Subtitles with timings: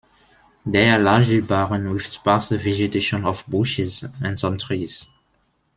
[0.65, 5.07] They are largely barren, with sparse vegetation of bushes and some trees.